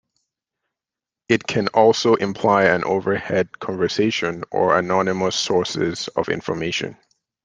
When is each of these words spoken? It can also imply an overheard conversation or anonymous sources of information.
It 1.29 1.45
can 1.45 1.67
also 1.67 2.15
imply 2.15 2.63
an 2.65 2.83
overheard 2.85 3.59
conversation 3.59 4.43
or 4.49 4.75
anonymous 4.79 5.35
sources 5.35 6.07
of 6.15 6.27
information. 6.29 6.97